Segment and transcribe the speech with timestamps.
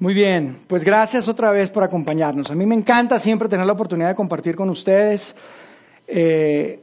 [0.00, 2.52] Muy bien, pues gracias otra vez por acompañarnos.
[2.52, 5.34] A mí me encanta siempre tener la oportunidad de compartir con ustedes
[6.06, 6.78] eh,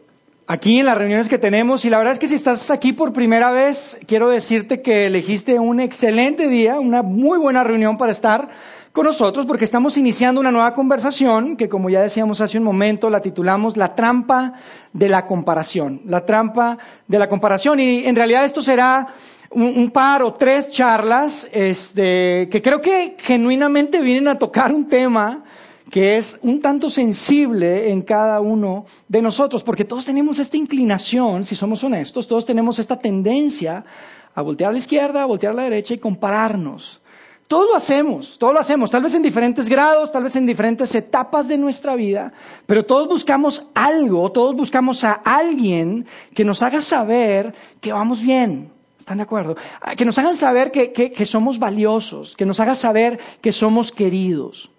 [0.48, 1.86] aquí en las reuniones que tenemos.
[1.86, 5.60] Y la verdad es que si estás aquí por primera vez, quiero decirte que elegiste
[5.60, 8.50] un excelente día, una muy buena reunión para estar
[8.92, 13.10] con nosotros porque estamos iniciando una nueva conversación que como ya decíamos hace un momento
[13.10, 14.56] la titulamos La trampa
[14.92, 16.78] de la comparación, la trampa
[17.08, 17.80] de la comparación.
[17.80, 19.08] Y en realidad esto será
[19.56, 25.44] un, par o tres charlas este, que creo que genuinamente vienen a tocar un tema
[25.90, 31.46] que es un tanto sensible en cada uno de nosotros, porque todos tenemos esta inclinación,
[31.46, 33.86] si somos honestos, todos tenemos esta tendencia
[34.34, 37.02] a voltear a la izquierda, a voltear a la derecha y compararnos.
[37.48, 40.94] Todos lo hacemos, todos lo hacemos, tal vez en diferentes grados, tal vez en diferentes
[40.96, 42.34] etapas de nuestra vida,
[42.66, 48.72] pero todos buscamos algo, todos buscamos a alguien que nos haga saber que vamos bien,
[49.06, 49.56] ¿Están de acuerdo?
[49.82, 54.72] Ah, que nos hagan saber que, somos valiosos, que nos hagan saber que somos queridos.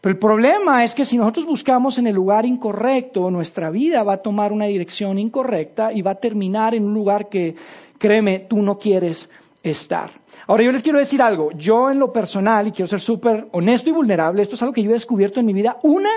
[0.00, 4.12] Pero el problema es que si nosotros buscamos en el lugar incorrecto, nuestra vida va
[4.12, 7.56] a tomar una dirección incorrecta y va a terminar en un lugar que,
[7.98, 9.28] créeme, tú no quieres
[9.64, 10.12] estar.
[10.46, 13.90] Ahora yo les quiero decir algo, yo en lo personal, y quiero ser súper honesto
[13.90, 16.10] y vulnerable, esto es algo que yo he descubierto en mi vida una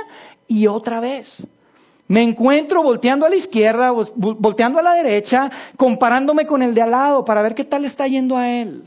[0.47, 1.47] y otra vez.
[2.07, 6.91] Me encuentro volteando a la izquierda, volteando a la derecha, comparándome con el de al
[6.91, 8.83] lado para ver qué tal está yendo a él.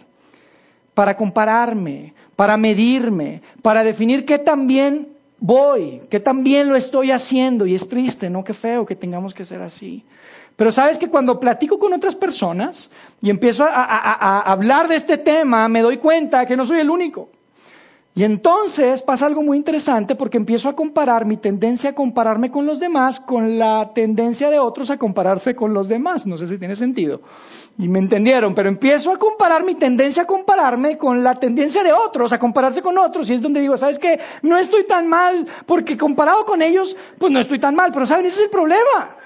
[0.94, 5.08] Para compararme, para medirme, para definir qué tan bien
[5.40, 7.66] voy, qué tan bien lo estoy haciendo.
[7.66, 8.44] Y es triste, ¿no?
[8.44, 10.04] Qué feo que tengamos que ser así.
[10.54, 15.18] Pero sabes que cuando platico con otras personas y empiezo a, a hablar de este
[15.18, 17.30] tema, me doy cuenta que no soy el único.
[18.18, 22.66] Y entonces pasa algo muy interesante porque empiezo a comparar mi tendencia a compararme con
[22.66, 26.26] los demás con la tendencia de otros a compararse con los demás.
[26.26, 27.20] No sé si tiene sentido.
[27.78, 31.92] Y me entendieron, pero empiezo a comparar mi tendencia a compararme con la tendencia de
[31.92, 33.30] otros, a compararse con otros.
[33.30, 34.18] Y es donde digo, ¿sabes qué?
[34.42, 37.92] No estoy tan mal porque comparado con ellos, pues no estoy tan mal.
[37.92, 38.26] Pero ¿saben?
[38.26, 39.16] Ese es el problema.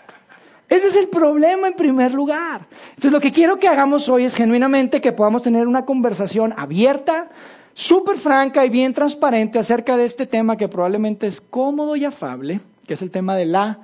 [0.69, 2.67] Ese es el problema en primer lugar.
[2.91, 7.31] Entonces lo que quiero que hagamos hoy es genuinamente que podamos tener una conversación abierta,
[7.75, 12.61] súper franca y bien transparente acerca de este tema que probablemente es cómodo y afable,
[12.87, 13.79] que es el tema de la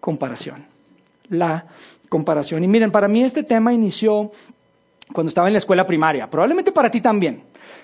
[0.00, 0.66] comparación.
[1.28, 1.66] La
[2.08, 2.62] comparación.
[2.64, 4.30] Y miren, para mí este tema inició
[5.12, 7.42] cuando estaba en la escuela primaria, probablemente para ti también.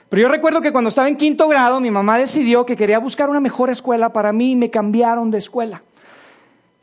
[0.09, 3.29] Pero yo recuerdo que cuando estaba en quinto grado, mi mamá decidió que quería buscar
[3.29, 5.83] una mejor escuela para mí y me cambiaron de escuela.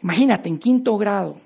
[0.03, 1.38] Imagínate, en quinto grado.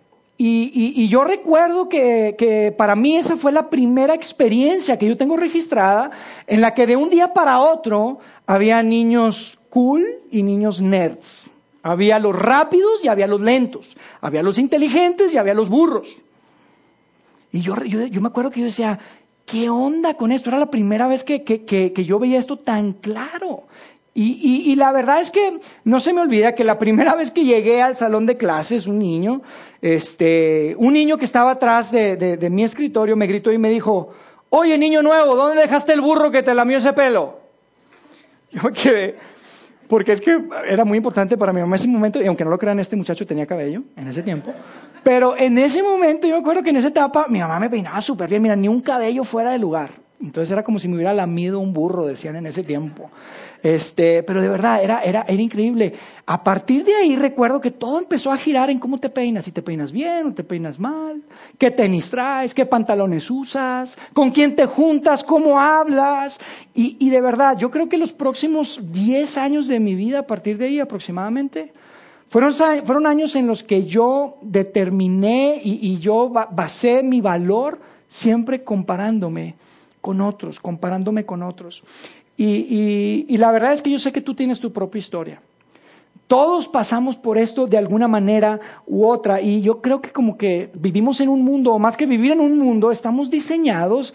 [0.41, 6.11] Y, yo recuerdo que, para mí esa fue la primera experiencia que yo tengo registrada
[6.47, 11.47] en la que de un día para otro había niños cool y niños nerds.
[11.83, 13.97] Había los rápidos y había los lentos.
[14.21, 16.21] Había los inteligentes y había los burros.
[17.51, 18.97] Y yo, me acuerdo que yo decía,
[19.45, 20.49] ¿qué onda con esto?
[20.49, 23.67] Era la primera vez que yo veía esto tan claro.
[24.13, 27.81] Y, la verdad es que no se me olvida que la primera vez que llegué
[27.81, 29.41] al salón de clases, un niño,
[29.81, 34.09] este, un niño que estaba atrás de, mi escritorio me gritó y me dijo,
[34.49, 37.39] oye niño nuevo, ¿dónde dejaste el burro que te lamió ese pelo?
[38.51, 39.15] Yo me quedé,
[39.87, 40.37] porque es que
[40.67, 43.25] era muy importante para mi mamá ese momento, y aunque no lo crean, este muchacho
[43.25, 44.51] tenía cabello en ese tiempo,
[45.03, 48.01] pero en ese momento yo me acuerdo que en esa etapa mi mamá me peinaba
[48.01, 49.91] súper bien, mira, ni un cabello fuera de lugar.
[50.21, 53.09] Entonces era como si me hubiera lamido un burro, decían en ese tiempo.
[53.63, 55.93] Este, pero de verdad, era, era, era increíble.
[56.25, 59.51] A partir de ahí recuerdo que todo empezó a girar en cómo te peinas, si
[59.51, 61.21] te peinas bien o te peinas mal,
[61.57, 66.41] qué tenis traes, qué pantalones usas, con quién te juntas, cómo hablas.
[66.75, 70.27] Y, y de verdad, yo creo que los próximos 10 años de mi vida, a
[70.27, 71.71] partir de ahí aproximadamente,
[72.27, 78.65] fueron, fueron años en los que yo determiné y, y yo basé mi valor siempre
[78.65, 79.55] comparándome
[80.01, 81.83] con otros, comparándome con otros.
[82.37, 85.41] Y, la verdad es que yo sé que tú tienes tu propia historia.
[86.27, 90.69] Todos pasamos por esto de alguna manera u otra y yo creo que como que
[90.73, 94.13] vivimos en un mundo, o más que vivir en un mundo, estamos diseñados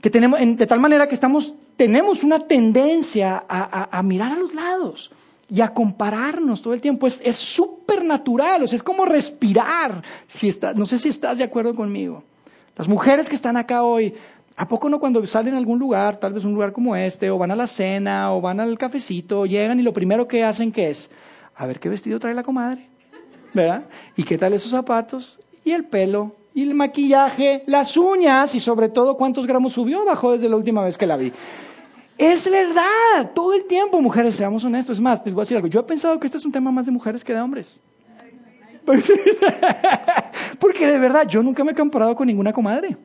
[0.00, 5.10] que tenemos, de tal manera que estamos, tenemos una tendencia a, mirar a los lados
[5.50, 7.06] y a compararnos todo el tiempo.
[7.06, 10.02] Es súper natural, o sea, es como respirar.
[10.28, 12.22] Si no sé si estás de acuerdo conmigo.
[12.76, 14.14] Las mujeres que están acá hoy,
[14.56, 17.36] ¿A poco no cuando salen a algún lugar, tal vez un lugar como este, o
[17.36, 20.88] van a la cena, o van al cafecito, llegan y lo primero que hacen que
[20.88, 21.10] es,
[21.54, 22.88] a ver qué vestido trae la comadre,
[23.52, 23.84] ¿verdad?
[24.16, 25.38] ¿Y qué tal esos zapatos?
[25.62, 30.04] Y el pelo, y el maquillaje, las uñas, y sobre todo cuántos gramos subió o
[30.06, 31.34] bajó desde la última vez que la vi.
[32.16, 34.96] Es verdad, todo el tiempo, mujeres, seamos honestos.
[34.96, 35.68] Es más, les voy a decir algo.
[35.68, 37.78] Yo he pensado que este es un tema más de mujeres que de hombres.
[40.58, 42.96] Porque de verdad, yo nunca me he comparado con ninguna comadre.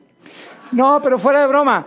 [0.72, 1.86] No, pero fuera de broma.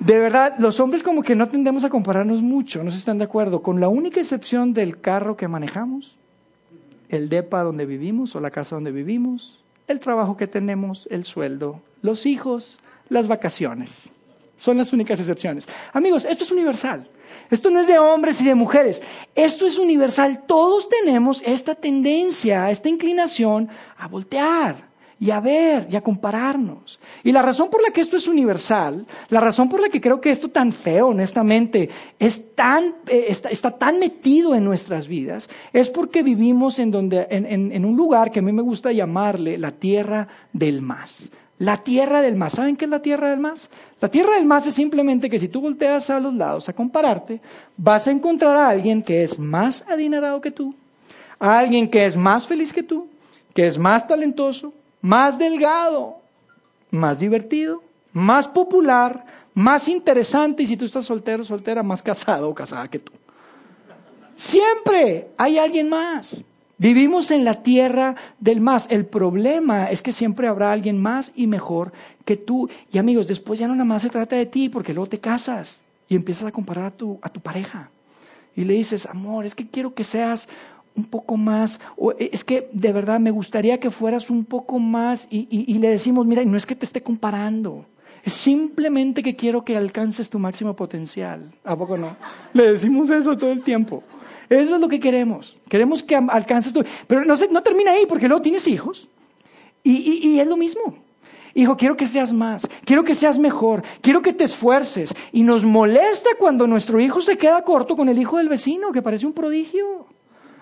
[0.00, 3.24] De verdad, los hombres como que no tendemos a compararnos mucho, no se están de
[3.24, 6.16] acuerdo, con la única excepción del carro que manejamos,
[7.08, 11.80] el depa donde vivimos o la casa donde vivimos, el trabajo que tenemos, el sueldo,
[12.02, 12.78] los hijos,
[13.08, 14.04] las vacaciones.
[14.56, 15.68] Son las únicas excepciones.
[15.92, 17.08] Amigos, esto es universal.
[17.50, 19.02] Esto no es de hombres y de mujeres.
[19.34, 20.42] Esto es universal.
[20.46, 24.87] Todos tenemos esta tendencia, esta inclinación a voltear
[25.20, 27.00] y a ver y a compararnos.
[27.24, 30.20] Y la razón por la que esto es universal, la razón por la que creo
[30.20, 31.88] que esto tan feo, honestamente,
[32.18, 37.84] es tan, eh, está, tan metido en nuestras vidas, es porque vivimos en, donde, en
[37.84, 41.30] un lugar que a mí me gusta llamarle la tierra del más.
[41.58, 42.52] La tierra del más.
[42.52, 43.68] ¿Saben qué es la tierra del más?
[44.00, 47.40] La tierra del más es simplemente que si tú volteas a los lados a compararte,
[47.76, 50.74] vas a encontrar a alguien que es más adinerado que tú,
[51.40, 53.08] a alguien que es más feliz que tú,
[53.54, 56.18] que es más talentoso, más delgado,
[56.90, 59.24] más divertido, más popular,
[59.54, 63.12] más interesante y si tú estás soltero, soltera, más casado o casada que tú.
[64.36, 66.44] Siempre hay alguien más.
[66.78, 68.86] Vivimos en la tierra del más.
[68.88, 71.92] El problema es que siempre habrá alguien más y mejor
[72.24, 72.70] que tú.
[72.92, 75.80] Y amigos, después ya no nada más se trata de ti, porque luego te casas
[76.08, 77.90] y empiezas a comparar a tu, a tu pareja.
[78.54, 80.48] Y le dices, amor, es que quiero que seas
[80.98, 84.78] un poco más, o eh, es que de verdad me gustaría que fueras un poco
[84.78, 87.86] más y, le decimos, mira, no es que te esté comparando,
[88.24, 91.50] es simplemente que quiero que alcances tu máximo potencial.
[91.64, 92.16] ¿A poco no?
[92.52, 94.02] Le decimos eso todo el tiempo.
[94.50, 95.56] Eso es lo que queremos.
[95.68, 96.82] Queremos que alcances tu...
[97.06, 99.08] Pero no, no termina ahí, porque luego tienes hijos.
[99.82, 100.96] Y, y es lo mismo.
[101.54, 105.14] Hijo, quiero que seas más, quiero que seas mejor, quiero que te esfuerces.
[105.32, 109.02] Y nos molesta cuando nuestro hijo se queda corto con el hijo del vecino, que
[109.02, 110.06] parece un prodigio.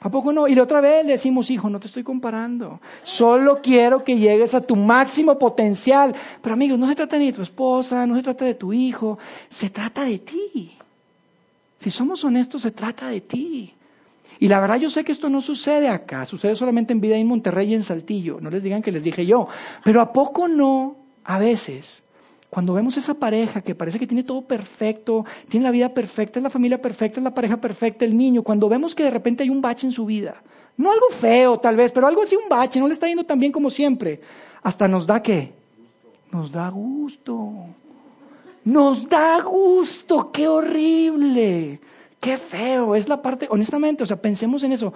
[0.07, 0.47] ¿A poco no?
[0.47, 2.81] Y la otra vez decimos, hijo, no te estoy comparando.
[3.03, 6.15] Solo quiero que llegues a tu máximo potencial.
[6.41, 9.19] Pero amigos, no se trata ni de tu esposa, no se trata de tu hijo,
[9.49, 10.79] se trata de ti.
[11.77, 13.75] Si somos honestos, se trata de ti.
[14.39, 17.27] Y la verdad yo sé que esto no sucede acá, sucede solamente en Vida en
[17.27, 18.39] Monterrey y en Saltillo.
[18.41, 19.49] No les digan que les dije yo.
[19.83, 20.95] Pero ¿a poco no?
[21.25, 22.05] A veces
[22.57, 26.43] cuando vemos esa pareja que parece que tiene todo perfecto, tiene la vida perfecta, es
[26.43, 29.51] la familia perfecta, es la pareja perfecta, el niño, cuando vemos que de repente hay
[29.51, 30.43] un bache en su vida,
[30.79, 33.39] no algo feo tal vez, pero algo así, un bache, no le está yendo tan
[33.39, 34.23] bien como siempre,
[34.63, 35.53] hasta nos da qué?
[36.33, 37.53] Nos da gusto.
[38.65, 41.79] Nos da gusto, qué horrible,
[42.19, 44.95] qué feo, es la parte, honestamente, o sea, pensemos en eso,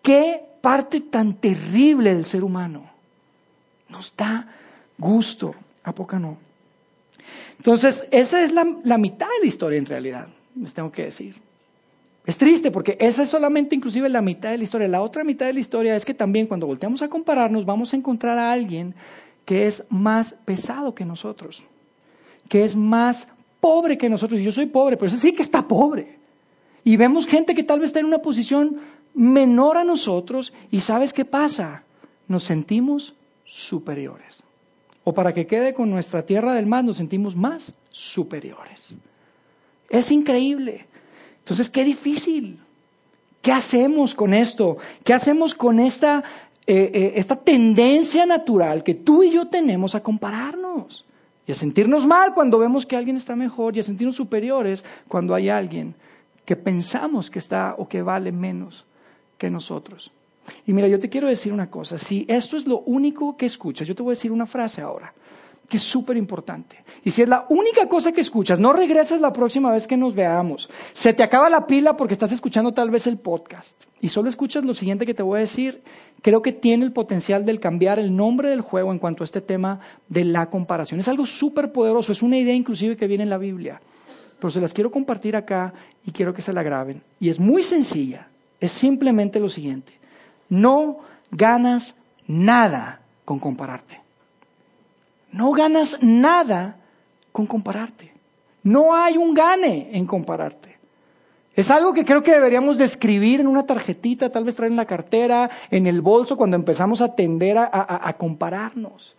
[0.00, 2.88] qué parte tan terrible del ser humano.
[3.88, 4.46] Nos da
[4.96, 6.49] gusto, ¿a poco no?
[7.58, 11.34] Entonces, esa es la, mitad de la historia en realidad, les tengo que decir.
[12.24, 14.88] Es triste porque esa es solamente inclusive la mitad de la historia.
[14.88, 17.96] La otra mitad de la historia es que también cuando volteamos a compararnos vamos a
[17.96, 18.94] encontrar a alguien
[19.44, 21.62] que es más pesado que nosotros,
[22.48, 23.28] que es más
[23.60, 24.40] pobre que nosotros.
[24.40, 26.18] Yo soy pobre, pero ese sí que está pobre.
[26.84, 28.80] Y vemos gente que tal vez está en una posición
[29.14, 31.84] menor a nosotros y ¿sabes qué pasa?
[32.28, 34.42] Nos sentimos superiores
[35.04, 38.94] o para que quede con nuestra tierra del mar, nos sentimos más superiores.
[39.88, 40.86] Es increíble.
[41.38, 42.60] Entonces, qué difícil.
[43.42, 44.76] ¿Qué hacemos con esto?
[45.02, 46.22] ¿Qué hacemos con esta,
[46.66, 51.06] eh, eh, esta tendencia natural que tú y yo tenemos a compararnos?
[51.46, 55.34] Y a sentirnos mal cuando vemos que alguien está mejor y a sentirnos superiores cuando
[55.34, 55.94] hay alguien
[56.44, 58.84] que pensamos que está o que vale menos
[59.38, 60.12] que nosotros.
[60.66, 63.86] Y mira, yo te quiero decir una cosa, si esto es lo único que escuchas,
[63.86, 65.12] yo te voy a decir una frase ahora,
[65.68, 66.82] que es súper importante.
[67.04, 70.14] Y si es la única cosa que escuchas, no regreses la próxima vez que nos
[70.14, 70.68] veamos.
[70.92, 74.64] Se te acaba la pila porque estás escuchando tal vez el podcast y solo escuchas
[74.64, 75.82] lo siguiente que te voy a decir,
[76.22, 79.40] creo que tiene el potencial de cambiar el nombre del juego en cuanto a este
[79.40, 81.00] tema de la comparación.
[81.00, 83.80] Es algo súper poderoso, es una idea inclusive que viene en la Biblia,
[84.38, 85.72] pero se las quiero compartir acá
[86.04, 87.02] y quiero que se la graben.
[87.20, 88.28] Y es muy sencilla,
[88.58, 89.99] es simplemente lo siguiente.
[90.50, 90.98] No
[91.30, 94.00] ganas nada con compararte.
[95.32, 96.76] No ganas nada
[97.32, 98.12] con compararte.
[98.62, 100.78] No hay un gane en compararte.
[101.54, 104.84] Es algo que creo que deberíamos describir en una tarjetita, tal vez traer en la
[104.84, 109.16] cartera, en el bolso, cuando empezamos a tender a, a compararnos.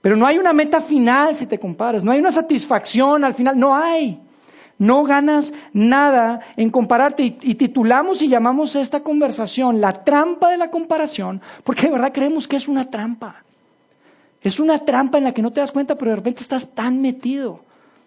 [0.00, 3.58] Pero no hay una meta final si te comparas, no hay una satisfacción al final,
[3.58, 4.20] no hay.
[4.78, 10.70] No ganas nada en compararte y, titulamos y llamamos esta conversación la trampa de la
[10.70, 13.42] comparación, porque de verdad creemos que es una trampa.
[14.42, 17.00] Es una trampa en la que no te das cuenta, pero de repente estás tan
[17.00, 17.60] metido.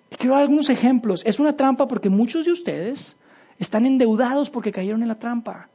[0.09, 1.23] Te quiero dar algunos ejemplos.
[1.25, 3.17] Es una trampa porque muchos de ustedes
[3.57, 5.69] están endeudados porque cayeron en la trampa.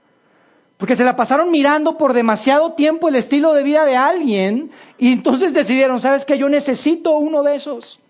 [0.76, 5.12] Porque se la pasaron mirando por demasiado tiempo el estilo de vida de alguien y
[5.12, 6.38] entonces decidieron, ¿sabes qué?
[6.38, 8.00] Yo necesito uno de esos.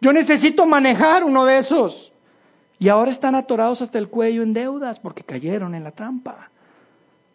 [0.00, 2.12] Yo necesito manejar uno de esos.
[2.78, 6.50] Y ahora están atorados hasta el cuello en deudas porque cayeron en la trampa.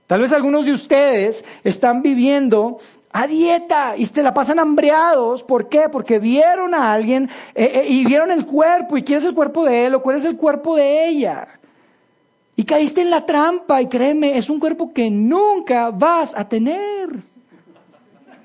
[0.07, 2.79] Tal vez algunos de ustedes están viviendo
[3.11, 5.43] a dieta y se la pasan hambreados.
[5.43, 5.87] ¿Por qué?
[5.89, 9.85] Porque vieron a alguien eh, eh, y vieron el cuerpo y quieres el cuerpo de
[9.85, 11.59] él o quieres el cuerpo de ella.
[12.55, 17.34] Y caíste en la trampa y créeme, es un cuerpo que nunca vas a tener.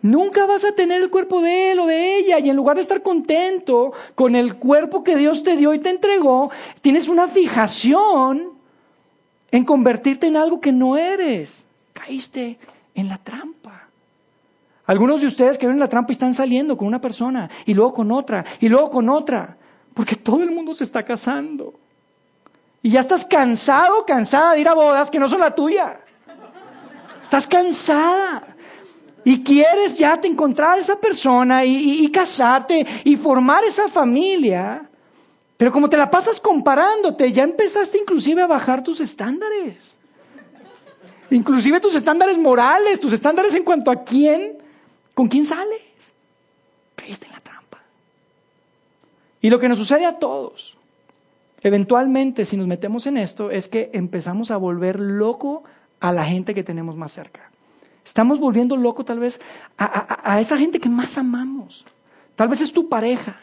[0.02, 2.82] Nunca vas a tener el cuerpo de él o de ella y en lugar de
[2.82, 8.52] estar contento con el cuerpo que Dios te dio y te entregó, tienes una fijación
[9.50, 11.64] en convertirte en algo que no eres.
[11.92, 12.58] Caíste
[12.94, 13.88] en la trampa.
[14.86, 17.92] Algunos de ustedes que ven la trampa y están saliendo con una persona y luego
[17.92, 19.56] con otra y luego con otra,
[19.94, 21.74] porque todo el mundo se está casando.
[22.82, 26.00] Y ya estás cansado, cansada de ir a bodas que no son la tuya.
[27.22, 28.49] Estás cansada.
[29.24, 34.88] Y quieres ya te encontrar esa persona y, casarte y formar esa familia.
[35.56, 39.98] Pero como te la pasas comparándote, ya empezaste inclusive a bajar tus estándares.
[41.30, 44.58] Inclusive tus estándares morales, tus estándares en cuanto a quién,
[45.14, 46.14] con quién sales.
[46.96, 47.78] Caíste en la trampa.
[49.40, 50.76] Y lo que nos sucede a todos
[51.62, 55.62] Eventualmente, si nos metemos en esto, es que empezamos a volver loco
[56.00, 57.49] a la gente que tenemos más cerca.
[58.04, 59.40] Estamos volviendo loco tal vez
[59.78, 61.84] a, esa gente que más amamos.
[62.34, 63.36] Tal vez es tu pareja.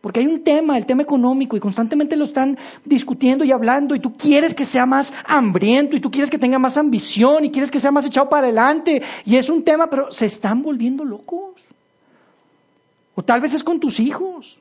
[0.00, 4.00] Porque hay un tema, el tema económico, y constantemente lo están discutiendo y hablando, y
[4.00, 7.70] tú quieres que sea más hambriento, y tú quieres que tenga más ambición, y quieres
[7.70, 11.62] que sea más echado para adelante, y es un tema, pero se están volviendo locos.
[13.14, 14.58] O tal vez es con tus hijos.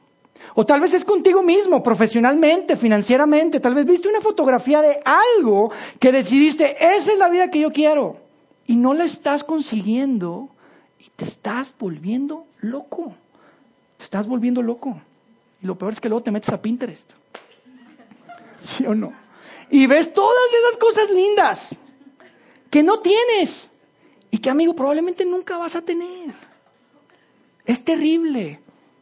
[0.53, 3.59] O tal vez es contigo mismo, profesionalmente, financieramente.
[3.59, 7.71] Tal vez viste una fotografía de algo que decidiste, esa es la vida que yo
[7.71, 8.17] quiero.
[8.67, 10.49] Y no la estás consiguiendo
[10.99, 13.15] y te estás volviendo loco.
[13.97, 15.01] Te estás volviendo loco.
[15.61, 17.11] Y lo peor es que luego te metes a Pinterest.
[18.59, 19.13] ¿Sí o no?
[19.69, 21.77] Y ves todas esas cosas lindas
[22.69, 23.71] que no tienes
[24.29, 26.33] y que, amigo, probablemente nunca vas a tener.
[27.65, 28.59] Es terrible.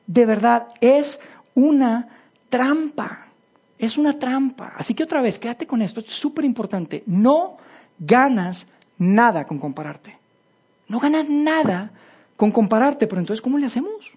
[0.07, 1.19] De verdad, es
[1.53, 2.07] una
[2.49, 3.27] trampa.
[3.77, 4.73] Es una trampa.
[4.75, 7.03] Así que otra vez, quédate con esto, esto es súper importante.
[7.05, 7.57] No
[7.97, 8.67] ganas
[8.99, 10.17] nada con compararte.
[10.87, 11.91] No ganas nada
[12.37, 14.13] con compararte, pero entonces, ¿cómo le hacemos?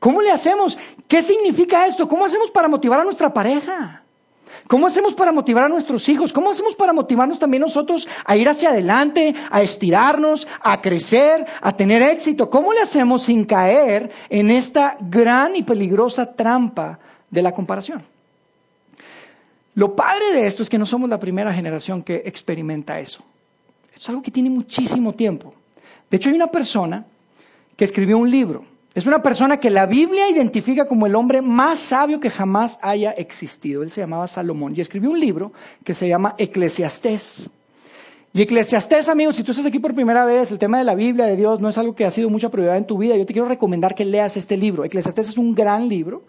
[0.00, 0.76] ¿Cómo le hacemos?
[1.06, 2.08] ¿Qué significa esto?
[2.08, 4.02] ¿Cómo hacemos para motivar a nuestra pareja?
[4.68, 6.32] ¿Cómo hacemos para motivar a nuestros hijos?
[6.32, 11.76] ¿Cómo hacemos para motivarnos también nosotros a ir hacia adelante, a estirarnos, a crecer, a
[11.76, 12.50] tener éxito?
[12.50, 16.98] ¿Cómo le hacemos sin caer en esta gran y peligrosa trampa
[17.30, 18.02] de la comparación?
[19.76, 23.22] Lo padre de esto es que no somos la primera generación que experimenta eso.
[23.94, 25.54] Es algo que tiene muchísimo tiempo.
[26.10, 27.06] De hecho, hay una persona
[27.76, 28.64] que escribió un libro
[28.96, 33.10] es una persona que la Biblia identifica como el hombre más sabio que jamás haya
[33.10, 33.82] existido.
[33.82, 35.52] Él se llamaba Salomón y escribió un libro
[35.84, 37.50] que se llama Eclesiastés.
[38.32, 41.26] Y Eclesiastés, amigos, si tú estás aquí por primera vez, el tema de la Biblia,
[41.26, 43.14] de Dios, no es algo que ha sido mucha prioridad en tu vida.
[43.16, 44.82] Yo te quiero recomendar que leas este libro.
[44.82, 46.22] Eclesiastés es un gran libro.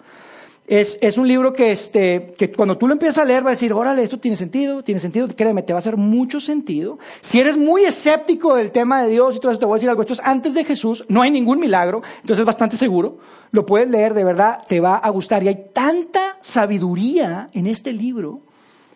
[0.67, 3.53] Es, es, un libro que, este, que cuando tú lo empiezas a leer va a
[3.53, 6.99] decir, órale, esto tiene sentido, tiene sentido, créeme, te va a hacer mucho sentido.
[7.21, 9.89] Si eres muy escéptico del tema de Dios y todo eso, te voy a decir
[9.89, 13.17] algo, esto es antes de Jesús, no hay ningún milagro, entonces es bastante seguro,
[13.51, 15.41] lo puedes leer, de verdad, te va a gustar.
[15.41, 18.41] Y hay tanta sabiduría en este libro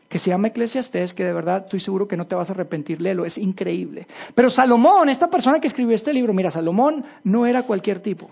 [0.10, 3.02] que se llama Eclesiastés, que de verdad estoy seguro que no te vas a arrepentir,
[3.02, 4.08] léelo, es increíble.
[4.36, 8.30] Pero Salomón, esta persona que escribió este libro, mira, Salomón no era cualquier tipo.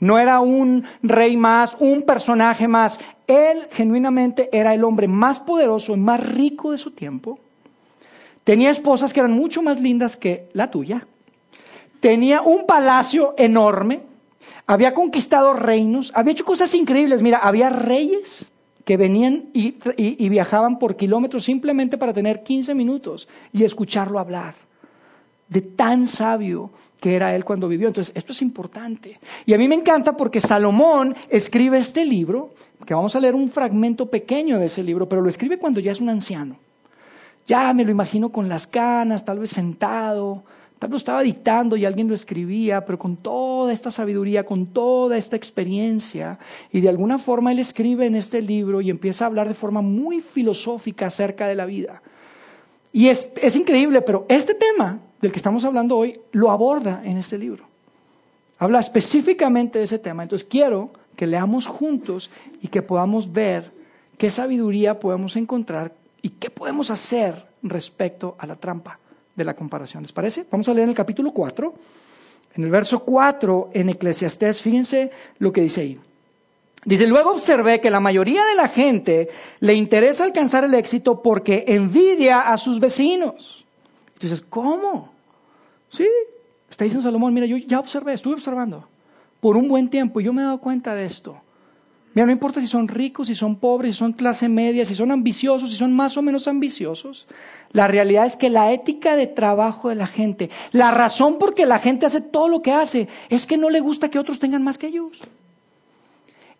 [0.00, 3.00] No era un rey más, un personaje más.
[3.26, 7.38] Él genuinamente era el hombre más poderoso y más rico de su tiempo.
[8.44, 11.06] Tenía esposas que eran mucho más lindas que la tuya.
[12.00, 14.00] Tenía un palacio enorme.
[14.66, 16.12] Había conquistado reinos.
[16.14, 17.20] Había hecho cosas increíbles.
[17.20, 18.46] Mira, había reyes
[18.84, 24.54] que venían y, y viajaban por kilómetros simplemente para tener 15 minutos y escucharlo hablar.
[25.48, 27.88] De tan sabio que era él cuando vivió.
[27.88, 29.20] Entonces, esto es importante.
[29.46, 32.54] Y a mí me encanta porque Salomón escribe este libro,
[32.86, 35.92] que vamos a leer un fragmento pequeño de ese libro, pero lo escribe cuando ya
[35.92, 36.56] es un anciano.
[37.46, 40.44] Ya me lo imagino con las canas, tal vez sentado,
[40.78, 45.16] tal vez estaba dictando y alguien lo escribía, pero con toda esta sabiduría, con toda
[45.16, 46.38] esta experiencia,
[46.72, 49.80] y de alguna forma él escribe en este libro y empieza a hablar de forma
[49.80, 52.02] muy filosófica acerca de la vida.
[52.92, 57.18] Y es, es increíble, pero este tema del que estamos hablando hoy lo aborda en
[57.18, 57.64] este libro.
[58.58, 60.22] Habla específicamente de ese tema.
[60.22, 63.70] Entonces quiero que leamos juntos y que podamos ver
[64.16, 68.98] qué sabiduría podemos encontrar y qué podemos hacer respecto a la trampa
[69.34, 70.02] de la comparación.
[70.02, 70.46] ¿Les parece?
[70.50, 71.74] Vamos a leer en el capítulo 4.
[72.56, 76.00] En el verso 4 en Eclesiastés, fíjense lo que dice ahí.
[76.84, 79.28] Dice, luego observé que la mayoría de la gente
[79.60, 83.67] le interesa alcanzar el éxito porque envidia a sus vecinos.
[84.18, 85.12] Entonces, ¿cómo?
[85.90, 86.08] Sí,
[86.68, 88.84] está diciendo Salomón, mira, yo ya observé, estuve observando
[89.38, 91.40] por un buen tiempo y yo me he dado cuenta de esto.
[92.14, 95.12] Mira, no importa si son ricos, si son pobres, si son clase media, si son
[95.12, 97.28] ambiciosos, si son más o menos ambiciosos.
[97.70, 101.64] La realidad es que la ética de trabajo de la gente, la razón por que
[101.64, 104.64] la gente hace todo lo que hace, es que no le gusta que otros tengan
[104.64, 105.22] más que ellos.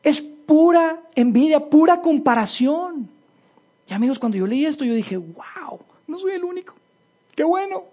[0.04, 3.10] Es pura envidia, pura comparación.
[3.88, 6.77] Y amigos, cuando yo leí esto, yo dije, wow, no soy el único.
[7.38, 7.84] Qué bueno.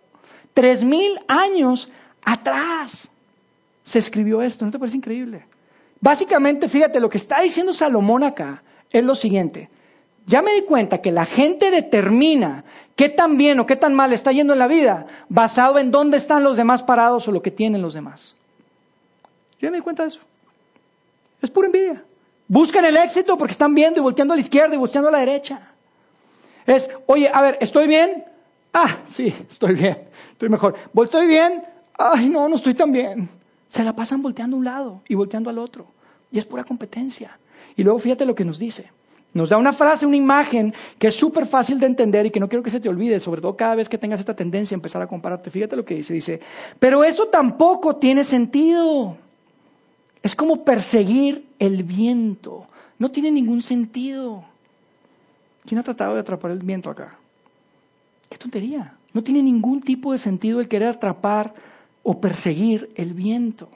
[0.55, 1.87] Tres mil años
[2.23, 3.07] atrás
[3.83, 4.65] se escribió esto.
[4.65, 5.45] ¿No te parece increíble?
[6.01, 9.69] Básicamente, fíjate, lo que está diciendo Salomón acá es lo siguiente.
[10.25, 12.63] Ya me di cuenta que la gente determina
[12.95, 16.17] qué tan bien o qué tan mal está yendo en la vida basado en dónde
[16.17, 18.33] están los demás parados o lo que tienen los demás.
[19.61, 20.21] Ya me di cuenta de eso.
[21.39, 22.03] Es pura envidia.
[22.47, 25.19] Buscan el éxito porque están viendo y volteando a la izquierda y volteando a la
[25.19, 25.61] derecha.
[26.65, 28.33] Es, oye, a ver, ¿estoy bien?
[28.77, 29.97] Ah, sí, estoy bien,
[30.33, 30.75] estoy mejor.
[31.01, 31.63] ¿Estoy bien?
[31.97, 33.29] Ay, no, no estoy tan bien.
[33.69, 35.87] Se la pasan volteando a un lado y volteando al otro.
[36.29, 37.39] Y es pura competencia.
[37.77, 38.91] Y luego fíjate lo que nos dice.
[39.33, 42.49] Nos da una frase, una imagen que es súper fácil de entender y que no
[42.49, 45.01] quiero que se te olvide, sobre todo cada vez que tengas esta tendencia a empezar
[45.01, 45.49] a compararte.
[45.49, 46.13] Fíjate lo que dice.
[46.13, 46.41] Dice,
[46.77, 49.15] pero eso tampoco tiene sentido.
[50.21, 52.67] Es como perseguir el viento.
[52.99, 54.43] No tiene ningún sentido.
[55.65, 57.19] ¿Quién ha tratado de atrapar el viento acá?
[58.29, 58.95] Qué tontería.
[59.13, 61.53] No tiene ningún tipo de sentido el querer atrapar
[62.03, 63.69] o perseguir el viento.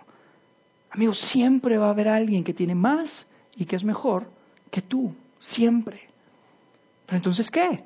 [0.91, 4.29] Amigos, siempre va a haber alguien que tiene más y que es mejor
[4.72, 5.13] que tú.
[5.39, 6.01] Siempre.
[7.06, 7.84] Pero entonces, ¿qué?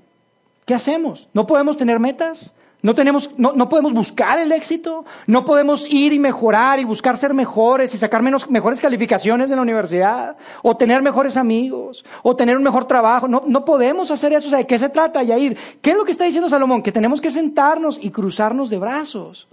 [0.66, 1.30] ¿Qué hacemos?
[1.34, 2.54] ¿No podemos tener metas?
[2.84, 7.16] No, tenemos, no, no, podemos buscar el éxito, no podemos ir y mejorar y buscar
[7.16, 12.36] ser mejores y sacar menos, mejores calificaciones en la universidad, o tener mejores amigos, o
[12.36, 13.30] tener un mejor trabajo.
[13.30, 14.48] No, no podemos hacer eso.
[14.48, 15.58] O sea, ¿De qué se trata, Yair?
[15.82, 16.84] ¿Qué es lo que está diciendo Salomón?
[16.84, 19.48] Que tenemos que sentarnos y cruzarnos de brazos.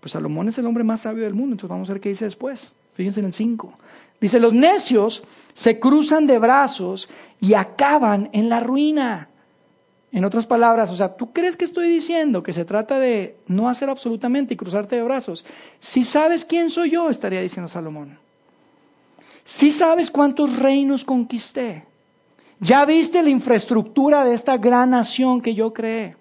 [0.00, 2.24] Pues Salomón es el hombre más sabio del mundo, entonces vamos a ver qué dice
[2.24, 2.74] después.
[2.94, 3.72] Fíjense en el 5.
[4.20, 7.08] Dice, los necios se cruzan de brazos
[7.38, 9.28] y acaban en la ruina.
[10.14, 13.68] En otras palabras, o sea, ¿tú crees que estoy diciendo que se trata de no
[13.68, 15.44] hacer absolutamente y cruzarte de brazos?
[15.80, 18.16] Si sabes quién soy yo, estaría diciendo Salomón.
[19.42, 21.82] Si sabes cuántos reinos conquisté.
[22.60, 26.14] Ya viste la infraestructura de esta gran nación que yo creé.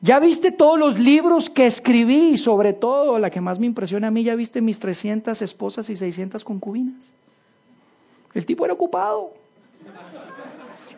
[0.00, 4.06] Ya viste todos los libros que escribí y sobre todo, la que más me impresiona
[4.06, 7.12] a mí, ya viste mis 300 esposas y 600 concubinas.
[8.34, 9.41] El tipo era ocupado.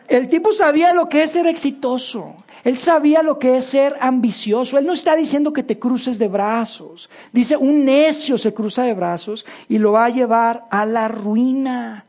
[0.07, 2.35] El tipo sabía lo que es ser exitoso.
[2.63, 4.77] Él sabía lo que es ser ambicioso.
[4.77, 7.09] Él no está diciendo que te cruces de brazos.
[7.31, 12.05] Dice, un necio se cruza de brazos y lo va a llevar a la ruina.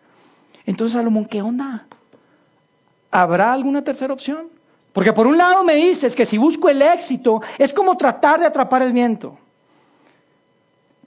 [0.65, 1.87] Entonces, Salomón, ¿qué onda?
[3.11, 4.49] ¿Habrá alguna tercera opción?
[4.93, 8.47] Porque por un lado me dices que si busco el éxito es como tratar de
[8.47, 9.39] atrapar el viento.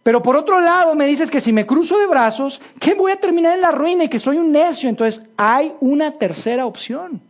[0.04, 3.20] Pero por otro lado me dices que si me cruzo de brazos, que voy a
[3.20, 4.90] terminar en la ruina y que soy un necio.
[4.90, 7.22] Entonces hay una tercera opción.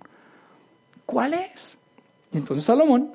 [1.05, 1.77] ¿Cuál es?
[2.31, 3.11] Y entonces Salomón,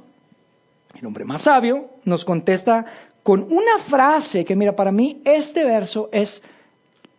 [0.99, 2.85] el hombre más sabio, nos contesta
[3.23, 6.43] con una frase que, mira, para mí este verso es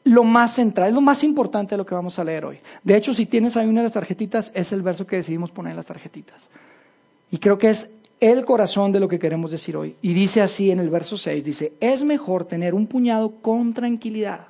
[0.04, 2.60] lo más central, es lo más importante de lo que vamos a leer hoy.
[2.84, 5.72] De hecho, si tienes ahí una de las tarjetitas, es el verso que decidimos poner
[5.72, 6.44] en las tarjetitas.
[7.32, 9.96] Y creo que es el corazón de lo que queremos decir hoy.
[10.02, 14.48] Y dice así en el verso 6, dice, es mejor tener un puñado con tranquilidad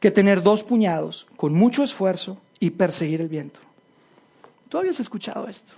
[0.00, 3.60] que tener dos puñados con mucho esfuerzo y perseguir el viento.
[4.68, 5.72] ¿Tú habías escuchado esto?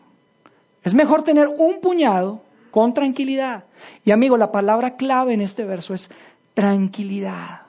[0.83, 3.65] Es mejor tener un puñado con tranquilidad.
[4.05, 6.11] Y amigo, la palabra clave en este verso es
[6.55, 7.60] tranquilidad.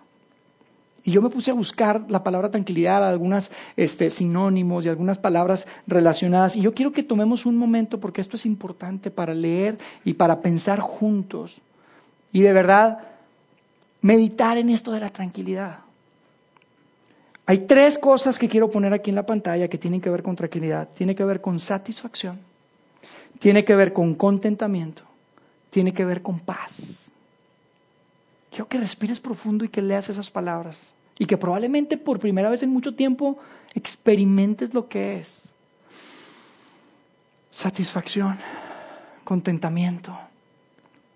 [1.04, 5.68] Y yo me puse a buscar la palabra tranquilidad, algunas este, sinónimos y algunas palabras
[5.88, 6.56] relacionadas.
[6.56, 10.42] Y yo quiero que tomemos un momento porque esto es importante para leer y para
[10.42, 11.62] pensar juntos.
[12.32, 13.00] Y de verdad,
[14.02, 15.80] meditar en esto de la tranquilidad.
[17.48, 20.36] Hay tres cosas que quiero poner aquí en la pantalla que tienen que ver con
[20.36, 20.88] tranquilidad.
[20.94, 22.40] Tiene que ver con satisfacción,
[23.40, 25.04] tiene que ver con contentamiento,
[25.72, 27.01] tiene que ver con paz.
[28.52, 32.64] Quiero que respires profundo y que leas esas palabras y que probablemente por primera vez
[32.64, 33.40] en mucho tiempo
[33.74, 35.42] experimentes lo que es.
[37.50, 38.38] Satisfacción,
[39.24, 40.18] contentamiento,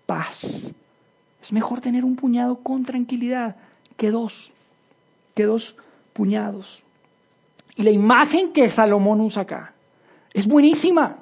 [0.06, 0.46] paz.
[1.42, 3.56] Es mejor tener un puñado con tranquilidad
[3.96, 4.52] que dos,
[5.34, 5.76] que dos
[6.14, 6.84] puñados.
[7.74, 9.74] Y la imagen que Salomón usa acá
[10.32, 11.18] es buenísima.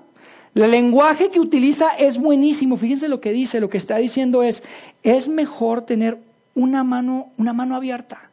[0.54, 2.76] El lenguaje que utiliza es buenísimo.
[2.76, 4.62] Fíjense lo que dice, lo que está diciendo es,
[5.02, 6.18] es mejor tener
[6.54, 8.30] una mano, una mano abierta.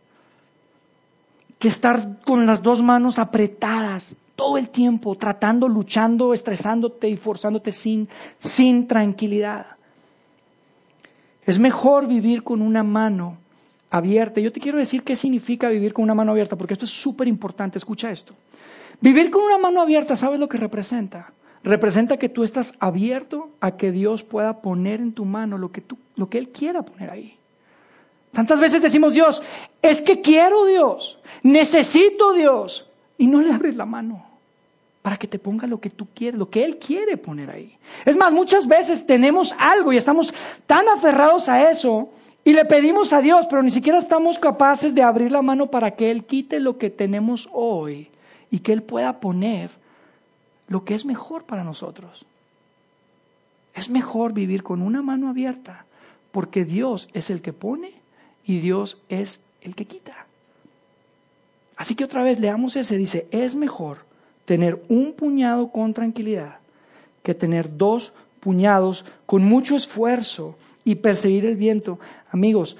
[1.58, 7.72] que estar con las dos manos apretadas todo el tiempo, tratando, luchando, estresándote y forzándote
[7.72, 9.68] sin, sin tranquilidad.
[11.46, 13.38] Es mejor vivir con una mano
[13.92, 14.42] abierta.
[14.42, 17.28] Yo te quiero decir qué significa vivir con una mano abierta, porque esto es súper
[17.28, 17.78] importante.
[17.78, 18.34] Escucha esto.
[19.00, 21.32] Vivir con una mano abierta, ¿sabes lo que representa?
[21.64, 25.82] Representa que tú estás abierto a que Dios pueda poner en tu mano lo que,
[25.82, 27.38] tú, lo que Él quiera poner ahí.
[28.32, 29.44] Tantas veces decimos, Dios,
[29.82, 34.26] es que quiero Dios, necesito Dios, y no le abres la mano
[35.02, 37.78] para que te ponga lo que tú quieres, lo que Él quiere poner ahí.
[38.06, 40.34] Es más, muchas veces tenemos algo y estamos
[40.66, 42.10] tan aferrados a eso
[42.44, 45.92] y le pedimos a Dios, pero ni siquiera estamos capaces de abrir la mano para
[45.92, 48.10] que Él quite lo que tenemos hoy
[48.50, 49.70] y que Él pueda poner
[50.72, 52.26] lo que es mejor para nosotros.
[53.76, 55.86] Es mejor vivir con una mano abierta
[56.32, 57.92] porque Dios es el que pone
[58.46, 60.28] y Dios es el que quita.
[61.76, 64.06] Así que otra vez leamos ese, dice, es mejor
[64.46, 66.60] tener un puñado con tranquilidad
[67.22, 72.00] que tener dos puñados con mucho esfuerzo y perseguir el viento.
[72.32, 72.78] Amigos,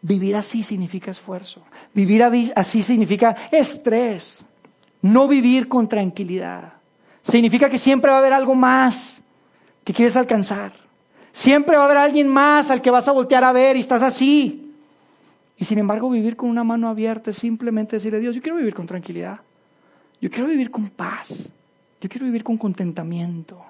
[0.00, 1.62] vivir así significa esfuerzo.
[1.92, 2.22] Vivir
[2.56, 4.42] así significa estrés.
[5.02, 6.79] No vivir con tranquilidad.
[7.22, 9.22] Significa que siempre va a haber algo más
[9.84, 10.72] que quieres alcanzar.
[11.32, 14.02] Siempre va a haber alguien más al que vas a voltear a ver y estás
[14.02, 14.72] así.
[15.56, 18.56] Y sin embargo, vivir con una mano abierta es simplemente decirle a Dios, yo quiero
[18.56, 19.40] vivir con tranquilidad.
[20.20, 21.50] Yo quiero vivir con paz.
[22.00, 23.62] Yo quiero vivir con contentamiento.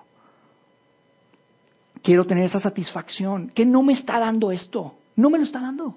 [2.03, 3.49] Quiero tener esa satisfacción.
[3.49, 4.95] que no me está dando esto?
[5.17, 5.97] No me lo está dando.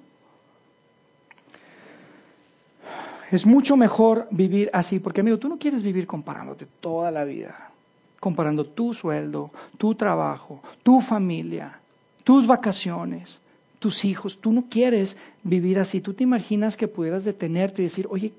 [3.33, 7.71] Es mucho mejor vivir así, porque amigo, tú no quieres vivir comparándote toda la vida,
[8.19, 11.79] comparando tu sueldo, tu trabajo, tu familia,
[12.23, 13.41] tus vacaciones,
[13.79, 14.39] tus hijos.
[14.39, 15.99] Tú no quieres vivir así.
[15.99, 18.31] Tú te imaginas que pudieras detenerte y decir, oye,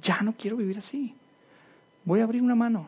[0.00, 1.14] ya no quiero vivir así
[2.06, 2.86] voy a abrir una mano,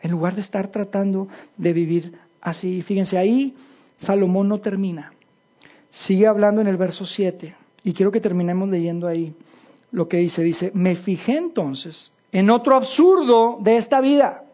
[0.00, 1.26] en lugar de estar tratando
[1.56, 2.82] de vivir así.
[2.82, 3.56] Fíjense, ahí
[3.96, 5.12] Salomón no termina.
[5.90, 9.34] Sigue hablando en el verso 7 y quiero que terminemos leyendo ahí
[9.92, 10.42] lo que dice.
[10.42, 14.44] Dice, me fijé entonces en otro absurdo de esta vida.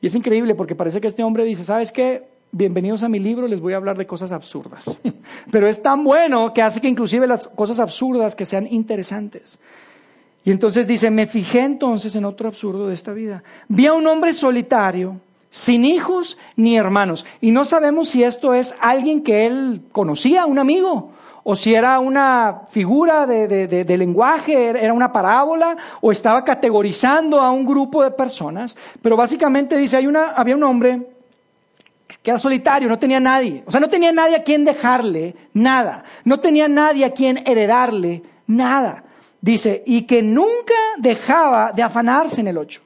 [0.00, 2.22] Y es increíble porque parece que este hombre dice, ¿sabes qué?
[2.52, 5.00] Bienvenidos a mi libro, les voy a hablar de cosas absurdas.
[5.50, 9.58] Pero es tan bueno que hace que inclusive las cosas absurdas que sean interesantes.
[10.44, 13.42] Y entonces dice, me fijé entonces en otro absurdo de esta vida.
[13.68, 15.20] Vi a un hombre solitario,
[15.50, 17.26] sin hijos ni hermanos.
[17.40, 21.12] Y no sabemos si esto es alguien que él conocía, un amigo,
[21.42, 27.64] o si era una figura de, lenguaje, era una parábola, o estaba categorizando a un
[27.64, 28.76] grupo de personas.
[29.00, 31.06] Pero básicamente dice, hay una, había un hombre
[32.22, 33.62] que era solitario, no tenía nadie.
[33.66, 36.04] O sea, no tenía nadie a quien dejarle nada.
[36.24, 39.04] No tenía nadie a quien heredarle nada.
[39.40, 42.82] Dice, y que nunca dejaba de afanarse en el ocho.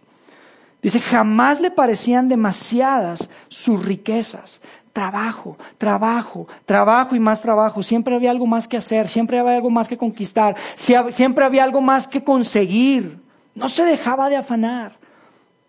[0.82, 4.60] Dice, jamás le parecían demasiadas sus riquezas.
[4.94, 7.82] Trabajo, trabajo, trabajo y más trabajo.
[7.82, 11.80] Siempre había algo más que hacer, siempre había algo más que conquistar, siempre había algo
[11.80, 13.18] más que conseguir.
[13.56, 14.96] No se dejaba de afanar.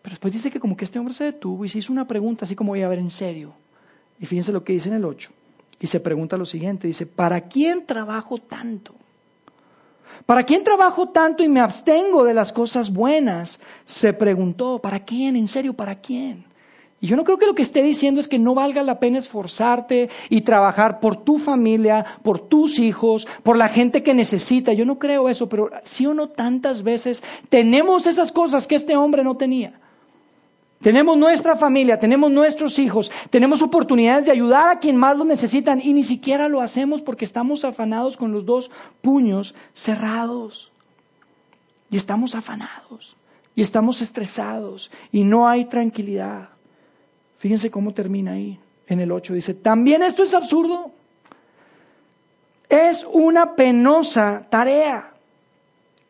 [0.03, 2.45] Pero después dice que como que este hombre se detuvo y se hizo una pregunta
[2.45, 3.53] así como voy a ver en serio.
[4.19, 5.31] Y fíjense lo que dice en el 8.
[5.79, 8.93] Y se pregunta lo siguiente, dice, ¿para quién trabajo tanto?
[10.27, 13.59] ¿Para quién trabajo tanto y me abstengo de las cosas buenas?
[13.85, 15.35] Se preguntó, ¿para quién?
[15.35, 16.45] En serio, ¿para quién?
[17.05, 19.19] Y yo no creo que lo que esté diciendo es que no valga la pena
[19.19, 24.73] esforzarte y trabajar por tu familia, por tus hijos, por la gente que necesita.
[24.73, 28.97] Yo no creo eso, pero sí o no tantas veces tenemos esas cosas que este
[28.97, 29.79] hombre no tenía.
[30.81, 35.79] Tenemos nuestra familia, tenemos nuestros hijos, tenemos oportunidades de ayudar a quien más lo necesitan
[35.83, 38.71] y ni siquiera lo hacemos porque estamos afanados con los dos
[39.03, 40.71] puños cerrados.
[41.91, 43.15] Y estamos afanados
[43.53, 46.54] y estamos estresados y no hay tranquilidad.
[47.45, 49.36] Fíjense cómo termina ahí en el 8.
[49.36, 50.89] Dice, también esto es absurdo.
[52.67, 55.12] Es una penosa tarea.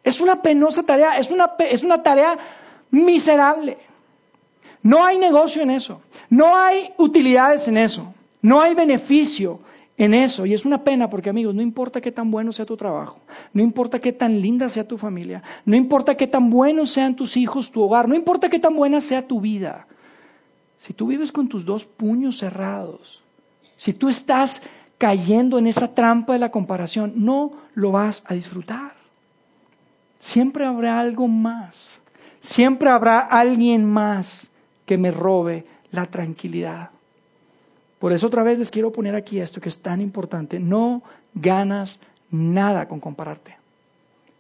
[0.02, 2.38] Es una penosa tarea, es una, es una tarea
[2.90, 3.78] miserable.
[4.82, 9.60] No hay negocio en eso, no hay utilidades en eso, no hay beneficio
[9.98, 10.46] en eso.
[10.46, 13.20] Y es una pena porque amigos, no importa qué tan bueno sea tu trabajo,
[13.52, 17.36] no importa qué tan linda sea tu familia, no importa qué tan buenos sean tus
[17.36, 19.86] hijos, tu hogar, no importa qué tan buena sea tu vida.
[20.86, 23.24] Si tú vives con tus dos puños cerrados,
[23.76, 24.62] si tú estás
[25.00, 28.94] cayendo en esa trampa de la comparación, no lo vas a disfrutar.
[30.20, 32.02] Siempre habrá algo más.
[32.40, 34.48] Siempre habrá alguien más
[34.86, 36.92] que me robe la tranquilidad.
[37.98, 40.60] Por eso otra vez les quiero poner aquí esto que es tan importante.
[40.60, 41.02] No
[41.34, 43.58] ganas nada con compararte.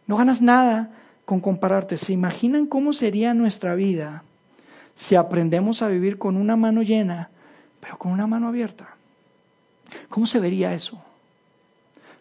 [0.06, 0.92] No ganas nada
[1.26, 1.98] con compararte.
[1.98, 4.24] ¿Se imaginan cómo sería nuestra vida
[4.96, 7.30] si aprendemos a vivir con una mano llena,
[7.80, 8.96] pero con una mano abierta?
[10.10, 11.02] ¿Cómo se vería eso?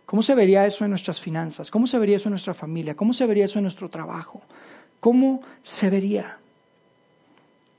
[0.06, 1.70] ¿Cómo se vería eso en nuestras finanzas?
[1.70, 2.94] ¿Cómo se vería eso en nuestra familia?
[2.94, 4.42] ¿Cómo se vería eso en nuestro trabajo?
[5.00, 6.38] ¿Cómo se vería?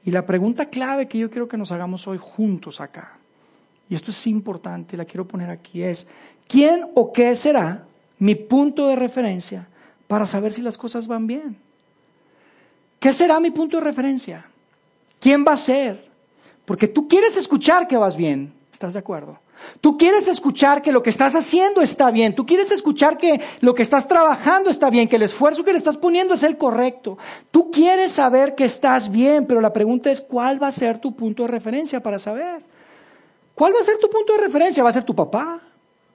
[0.05, 3.17] Y la pregunta clave que yo quiero que nos hagamos hoy juntos acá,
[3.89, 6.07] y esto es importante, la quiero poner aquí, es,
[6.47, 7.85] ¿quién o qué será
[8.19, 9.67] mi punto de referencia
[10.07, 11.57] para saber si las cosas van bien?
[12.99, 14.45] ¿Qué será mi punto de referencia?
[15.19, 16.09] ¿Quién va a ser?
[16.65, 19.39] Porque tú quieres escuchar que vas bien, ¿estás de acuerdo?
[19.81, 22.35] Tú quieres escuchar que lo que estás haciendo está bien.
[22.35, 25.77] Tú quieres escuchar que lo que estás trabajando está bien, que el esfuerzo que le
[25.77, 27.17] estás poniendo es el correcto.
[27.51, 31.15] Tú quieres saber que estás bien, pero la pregunta es cuál va a ser tu
[31.15, 32.63] punto de referencia para saber.
[33.53, 34.83] ¿Cuál va a ser tu punto de referencia?
[34.83, 35.61] ¿Va a ser tu papá?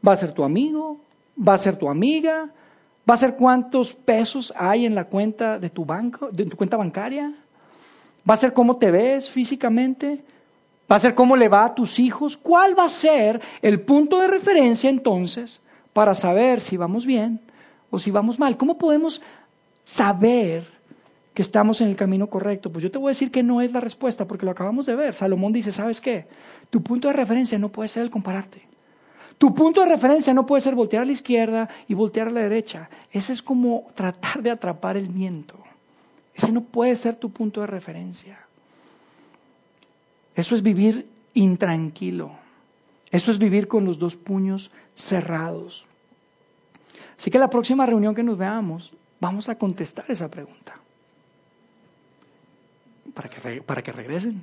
[0.07, 1.01] ¿Va a ser tu amigo?
[1.37, 2.51] ¿Va a ser tu amiga?
[3.09, 6.77] ¿Va a ser cuántos pesos hay en la cuenta de tu banco, de tu cuenta
[6.77, 7.35] bancaria?
[8.29, 10.23] ¿Va a ser cómo te ves físicamente?
[10.91, 12.37] ¿Va a ser cómo le va a tus hijos?
[12.37, 17.41] ¿Cuál va a ser el punto de referencia entonces para saber si vamos bien
[17.91, 18.57] o si vamos mal?
[18.57, 19.23] ¿Cómo podemos
[19.85, 20.65] saber
[21.33, 22.73] que estamos en el camino correcto?
[22.73, 24.97] Pues yo te voy a decir que no es la respuesta porque lo acabamos de
[24.97, 25.15] ver.
[25.15, 26.27] Salomón dice, ¿sabes qué?
[26.71, 28.69] Tu punto de referencia no puede ser el compararte.
[29.39, 32.41] Tu punto de referencia no puede ser voltear a la izquierda y voltear a la
[32.41, 32.91] derecha.
[33.11, 35.57] Ese es como tratar de atrapar el viento.
[36.41, 38.39] Ese no puede ser tu punto de referencia.
[40.35, 42.33] Eso es vivir intranquilo.
[43.11, 45.85] Eso es vivir con los dos puños cerrados.
[47.19, 50.77] Así que la próxima reunión que nos veamos, vamos a contestar esa pregunta.
[53.13, 54.43] Para que, para que regresen.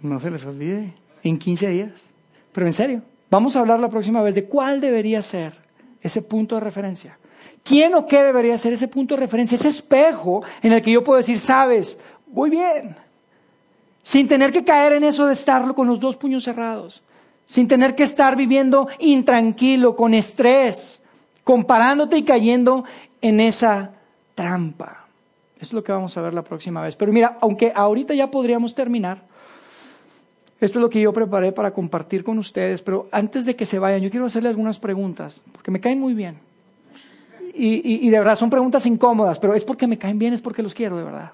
[0.00, 0.94] No se les olvide.
[1.22, 2.04] En 15 días.
[2.54, 5.52] Pero en serio, vamos a hablar la próxima vez de cuál debería ser
[6.00, 7.18] ese punto de referencia.
[7.64, 9.54] ¿Quién o qué debería ser ese punto de referencia?
[9.54, 12.96] Ese espejo en el que yo puedo decir, sabes, voy bien
[14.02, 17.02] sin tener que caer en eso de estarlo con los dos puños cerrados,
[17.46, 21.02] sin tener que estar viviendo intranquilo, con estrés,
[21.44, 22.84] comparándote y cayendo
[23.20, 23.92] en esa
[24.34, 25.06] trampa.
[25.56, 26.96] Eso es lo que vamos a ver la próxima vez.
[26.96, 29.22] Pero mira, aunque ahorita ya podríamos terminar,
[30.60, 33.78] esto es lo que yo preparé para compartir con ustedes, pero antes de que se
[33.78, 36.38] vayan, yo quiero hacerle algunas preguntas, porque me caen muy bien.
[37.54, 40.74] Y, de verdad son preguntas incómodas, pero es porque me caen bien, es porque los
[40.74, 41.32] quiero, de verdad.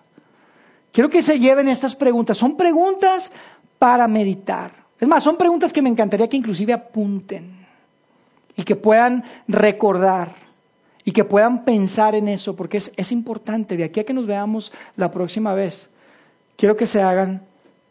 [0.92, 2.37] Quiero que se lleven estas preguntas.
[2.37, 3.31] Son preguntas
[3.78, 4.72] para meditar.
[4.98, 7.66] Es más, son preguntas que me encantaría que inclusive apunten
[8.57, 10.33] y que puedan recordar
[11.04, 13.76] y que puedan pensar en eso, porque es, es importante.
[13.76, 15.88] De aquí a que nos veamos la próxima vez,
[16.57, 17.42] quiero que se hagan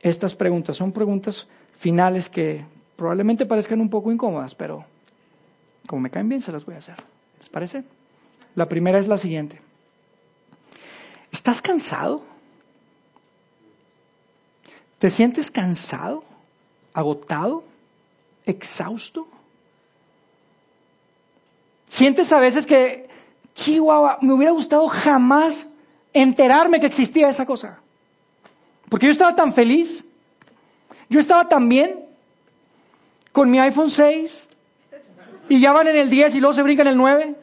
[0.01, 0.75] estas preguntas.
[0.75, 4.83] Son preguntas finales que probablemente parezcan un poco incómodas, pero
[5.87, 6.95] como me caen bien, se las voy a hacer.
[7.39, 7.96] ¿Les parece?
[8.57, 9.61] La primera es la siguiente.
[11.31, 12.23] ¿Estás cansado?
[14.97, 16.23] ¿Te sientes cansado,
[16.91, 17.63] agotado,
[18.47, 19.27] exhausto?
[21.87, 23.07] ¿Sientes a veces que,
[23.53, 25.69] Chihuahua, me hubiera gustado jamás
[26.11, 27.79] enterarme que existía esa cosa?
[28.89, 30.07] Porque yo estaba tan feliz,
[31.09, 32.03] yo estaba tan bien
[33.31, 34.47] con mi iPhone 6
[35.47, 37.35] y ya van en el 10 y luego se brincan el 9.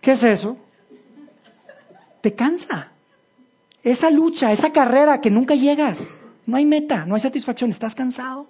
[0.00, 0.56] ¿Qué es eso?
[2.20, 2.92] Te cansa.
[3.82, 6.08] Esa lucha, esa carrera que nunca llegas.
[6.46, 8.46] No hay meta, no hay satisfacción, estás cansado.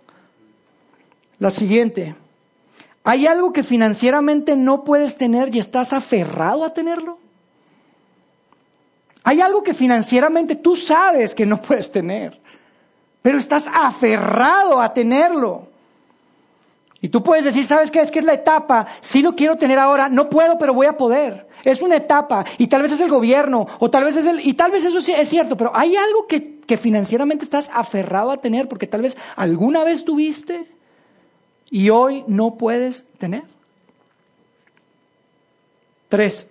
[1.39, 2.15] La siguiente,
[3.05, 7.19] ¿hay algo que financieramente no puedes tener y estás aferrado a tenerlo?
[9.23, 12.41] Hay algo que financieramente tú sabes que no puedes tener,
[13.23, 15.70] pero estás aferrado a tenerlo.
[17.03, 18.01] Y tú puedes decir, ¿sabes qué?
[18.01, 20.97] Es que es la etapa, sí lo quiero tener ahora, no puedo, pero voy a
[20.97, 21.49] poder.
[21.65, 24.47] Es una etapa y tal vez es el gobierno o tal vez es el...
[24.47, 28.41] Y tal vez eso es cierto, pero hay algo que, que financieramente estás aferrado a
[28.41, 30.67] tener porque tal vez alguna vez tuviste
[31.71, 33.45] y hoy no puedes tener.
[36.11, 36.51] Tres,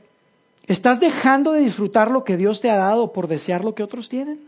[0.65, 4.09] ¿estás dejando de disfrutar lo que Dios te ha dado por desear lo que otros
[4.09, 4.39] tienen?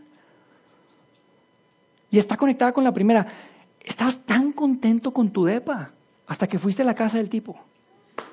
[2.10, 3.26] Y está conectada con la primera.
[3.84, 5.90] Estabas tan contento con tu depa
[6.26, 7.58] hasta que fuiste a la casa del tipo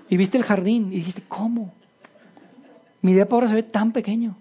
[0.09, 1.73] y viste el jardín y dijiste, ¿cómo?
[3.01, 4.35] Mi depa ahora se ve tan pequeño.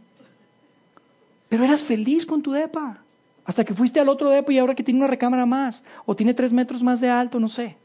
[1.49, 2.99] Pero eras feliz con tu depa.
[3.45, 5.85] Hasta que fuiste al otro depa y ahora que tiene una recámara más.
[6.07, 7.77] O tiene tres metros más de alto, no sé.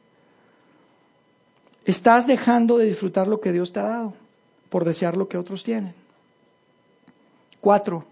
[1.86, 4.14] Estás dejando de disfrutar lo que Dios te ha dado
[4.70, 5.94] por desear lo que otros tienen.
[7.60, 8.06] Cuatro,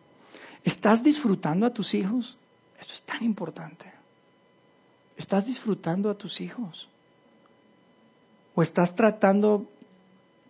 [0.64, 2.38] ¿estás disfrutando a tus hijos?
[2.80, 3.92] Esto es tan importante.
[5.22, 6.90] ¿Estás disfrutando a tus hijos?
[8.56, 9.68] ¿O estás tratando,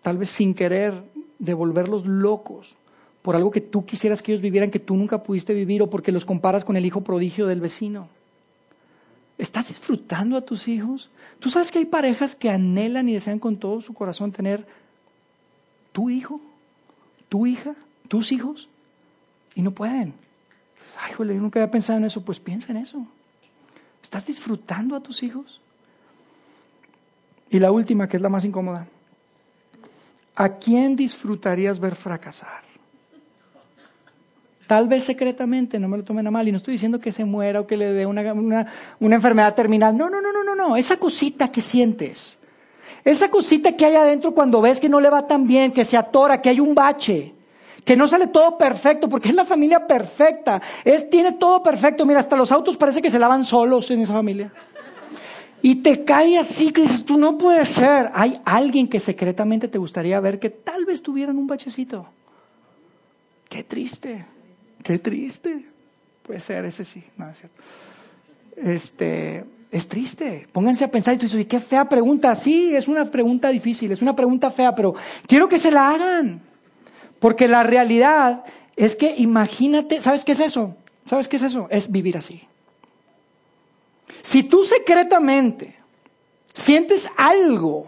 [0.01, 1.03] tal vez sin querer,
[1.39, 2.77] de volverlos locos
[3.21, 6.13] por algo que tú quisieras que ellos vivieran que tú nunca pudiste vivir o porque
[6.13, 8.07] los comparas con el hijo prodigio del vecino.
[9.37, 11.11] ¿Estás disfrutando a tus hijos?
[11.41, 14.65] ¿Tú sabes que hay parejas que anhelan y desean con todo su corazón tener
[15.91, 16.39] tu hijo,
[17.27, 17.75] tu hija,
[18.07, 18.69] tus hijos
[19.53, 20.13] y no pueden?
[20.97, 22.23] Ay, yo nunca había pensado en eso.
[22.23, 23.05] Pues piensa en eso.
[24.03, 25.61] ¿Estás disfrutando a tus hijos?
[27.49, 28.87] Y la última, que es la más incómoda.
[30.35, 32.61] ¿A quién disfrutarías ver fracasar?
[34.65, 37.25] Tal vez secretamente, no me lo tomen a mal, y no estoy diciendo que se
[37.25, 39.97] muera o que le dé una, una, enfermedad terminal.
[39.97, 40.77] No, no, no, no, no, no.
[40.77, 42.39] Esa cosita que sientes,
[43.03, 45.97] esa cosita que hay adentro cuando ves que no le va tan bien, que se
[45.97, 47.33] atora, que hay un bache,
[47.83, 52.05] que no sale todo perfecto, porque es la familia perfecta, es, tiene todo perfecto.
[52.05, 54.51] Mira, hasta los autos parece que se lavan solos en esa familia.
[55.63, 58.09] Y te cae así que dices, tú no puedes ser.
[58.13, 62.07] Hay alguien que secretamente te gustaría ver que tal vez tuvieran un bachecito.
[63.47, 64.25] Qué triste.
[64.83, 65.65] Qué triste.
[66.23, 67.03] Puede ser, ese sí.
[67.15, 67.61] No, es cierto.
[68.55, 70.47] Este, es triste.
[70.51, 72.33] Pónganse a pensar y tú dices, qué fea pregunta.
[72.33, 74.95] Sí, es una pregunta difícil, es una pregunta fea, pero
[75.27, 76.41] quiero que se la hagan.
[77.21, 78.43] Porque la realidad
[78.75, 80.75] es que imagínate, ¿sabes qué es eso?
[81.05, 81.67] ¿Sabes qué es eso?
[81.69, 82.41] Es vivir así.
[84.21, 85.75] Si tú secretamente
[86.51, 87.87] sientes algo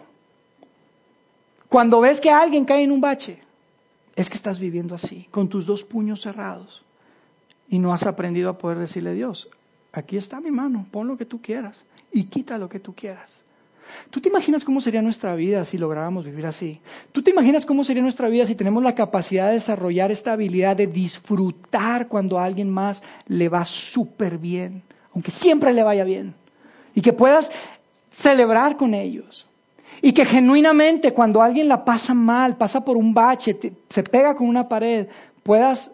[1.68, 3.42] cuando ves que alguien cae en un bache,
[4.16, 6.84] es que estás viviendo así, con tus dos puños cerrados
[7.68, 9.50] y no has aprendido a poder decirle a Dios,
[9.92, 13.38] aquí está mi mano, pon lo que tú quieras y quita lo que tú quieras.
[14.10, 16.80] ¿Tú te imaginas cómo sería nuestra vida si lográramos vivir así?
[17.12, 20.76] ¿Tú te imaginas cómo sería nuestra vida si tenemos la capacidad de desarrollar esta habilidad
[20.76, 26.34] de disfrutar cuando a alguien más le va súper bien, aunque siempre le vaya bien?
[26.96, 27.52] Y que puedas
[28.12, 29.48] celebrar con ellos.
[30.02, 33.58] Y que genuinamente cuando alguien la pasa mal, pasa por un bache,
[33.90, 35.08] se pega con una pared,
[35.44, 35.92] puedas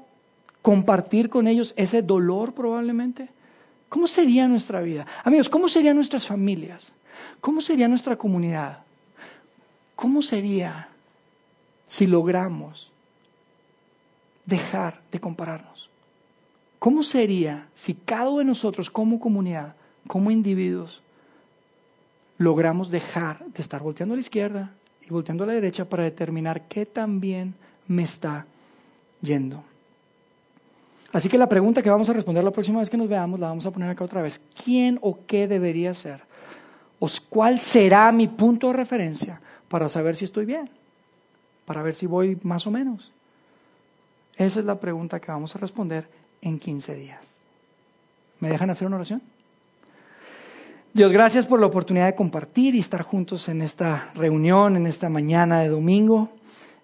[0.61, 3.29] compartir con ellos ese dolor probablemente.
[3.87, 5.05] ¿Cómo sería nuestra vida?
[5.23, 6.91] Amigos, ¿cómo serían nuestras familias?
[7.41, 8.79] ¿Cómo sería nuestra comunidad?
[9.95, 10.89] ¿Cómo sería
[11.87, 12.91] si logramos
[14.45, 15.89] dejar de compararnos?
[16.79, 19.75] ¿Cómo sería si cada uno de nosotros como comunidad,
[20.07, 21.01] como individuos,
[22.37, 24.71] logramos dejar de estar volteando a la izquierda
[25.05, 27.53] y volteando a la derecha para determinar qué tan bien
[27.87, 28.45] me está
[29.21, 29.63] yendo.
[31.11, 33.47] Así que la pregunta que vamos a responder la próxima vez que nos veamos la
[33.47, 34.39] vamos a poner acá otra vez.
[34.63, 36.28] ¿Quién o qué debería ser?
[36.99, 40.69] ¿O cuál será mi punto de referencia para saber si estoy bien?
[41.65, 43.11] Para ver si voy más o menos.
[44.35, 46.07] Esa es la pregunta que vamos a responder
[46.41, 47.41] en 15 días.
[48.39, 49.21] ¿Me dejan hacer una oración?
[50.93, 55.07] Dios, gracias por la oportunidad de compartir y estar juntos en esta reunión, en esta
[55.07, 56.29] mañana de domingo.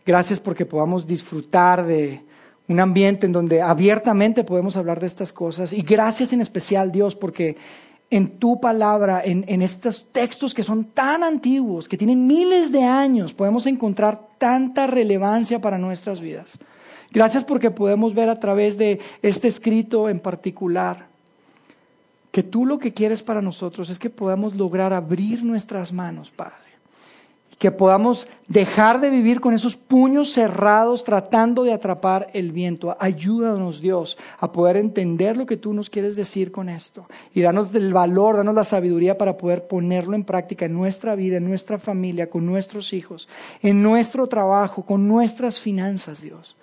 [0.06, 2.21] Gracias porque podamos disfrutar de
[2.67, 5.73] un ambiente en donde abiertamente podemos hablar de estas cosas.
[5.73, 7.58] Y gracias en especial, Dios, porque
[8.15, 12.82] en tu palabra, en, en, estos textos que son tan antiguos, que tienen miles de
[12.82, 16.58] años, podemos encontrar tanta relevancia para nuestras vidas.
[17.12, 21.08] Gracias porque podemos ver a través de este escrito en particular
[22.32, 26.64] que tú lo que quieres para nosotros es que podamos lograr abrir nuestras manos, Padre.
[27.58, 32.96] Que podamos dejar de vivir con esos puños cerrados tratando de atrapar el viento.
[33.00, 37.08] Ayúdanos, Dios, a poder entender lo que tú nos quieres decir con esto.
[37.34, 41.38] Y danos el valor, danos la sabiduría para poder ponerlo en práctica en nuestra vida,
[41.38, 43.28] en nuestra familia, con nuestros hijos,
[43.62, 46.58] en nuestro trabajo, con nuestras finanzas, Dios.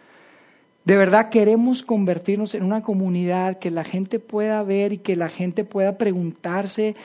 [0.85, 5.29] De verdad queremos convertirnos en una comunidad que la gente pueda ver y que la
[5.29, 6.97] gente pueda preguntarse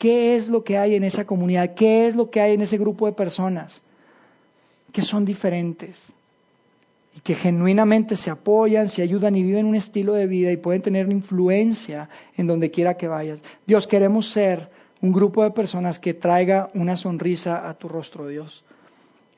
[0.00, 2.78] qué es lo que hay en esa comunidad, qué es lo que hay en ese
[2.78, 3.82] grupo de personas
[4.92, 6.06] que son diferentes
[7.14, 10.80] y que genuinamente se apoyan, se ayudan y viven un estilo de vida y pueden
[10.80, 12.08] tener una influencia
[12.38, 13.42] en donde quiera que vayas.
[13.66, 14.70] Dios, queremos ser
[15.02, 18.64] un grupo de personas que traiga una sonrisa a tu rostro, Dios.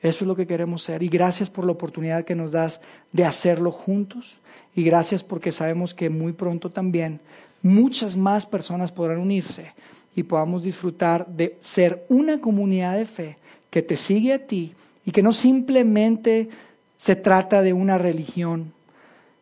[0.01, 1.03] Eso es lo que queremos ser.
[1.03, 2.79] Y gracias por la oportunidad que nos das
[3.11, 4.39] de hacerlo juntos.
[4.75, 7.19] Y gracias porque sabemos que muy pronto también
[7.61, 9.73] muchas más personas podrán unirse
[10.15, 13.37] y podamos disfrutar de ser una comunidad de fe
[13.69, 14.73] que te sigue a ti
[15.05, 16.49] y que no simplemente
[16.95, 18.73] se trata de una religión,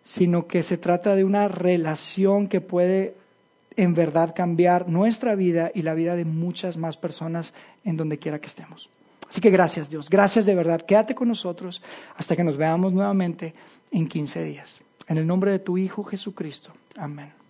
[0.04, 3.16] sino que se trata de una relación que puede
[3.76, 7.54] en verdad cambiar nuestra vida y la vida de muchas más personas
[7.84, 8.90] en donde quiera que estemos.
[9.30, 10.82] Así que gracias Dios, gracias de verdad.
[10.82, 11.82] Quédate con nosotros
[12.18, 13.54] hasta que nos veamos nuevamente
[13.92, 14.82] en 15 días.
[15.08, 16.72] En el nombre de tu Hijo Jesucristo.
[16.98, 17.41] Amén.